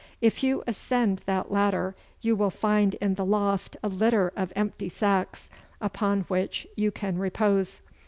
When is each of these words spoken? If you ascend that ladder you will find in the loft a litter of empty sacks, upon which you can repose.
If 0.19 0.41
you 0.41 0.63
ascend 0.65 1.21
that 1.27 1.51
ladder 1.51 1.95
you 2.21 2.35
will 2.35 2.49
find 2.49 2.95
in 2.95 3.13
the 3.13 3.23
loft 3.23 3.77
a 3.83 3.87
litter 3.87 4.33
of 4.35 4.51
empty 4.55 4.89
sacks, 4.89 5.47
upon 5.79 6.21
which 6.21 6.65
you 6.75 6.89
can 6.89 7.19
repose. 7.19 7.81